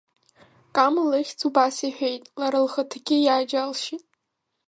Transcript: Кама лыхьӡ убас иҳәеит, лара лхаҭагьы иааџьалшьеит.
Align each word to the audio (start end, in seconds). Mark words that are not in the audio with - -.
Кама 0.75 1.03
лыхьӡ 1.09 1.39
убас 1.47 1.75
иҳәеит, 1.87 2.23
лара 2.39 2.59
лхаҭагьы 2.65 3.17
иааџьалшьеит. 3.21 4.05